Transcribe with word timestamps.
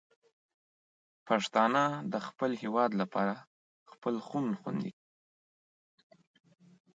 پښتانه 1.27 1.83
د 2.11 2.15
خپل 2.27 2.51
هېواد 2.61 2.91
لپاره 3.01 3.35
خپل 3.91 4.15
خون 4.27 4.45
خوندي 4.59 4.91
کوي. 4.97 5.09